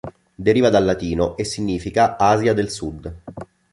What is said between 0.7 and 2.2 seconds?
dal latino e significa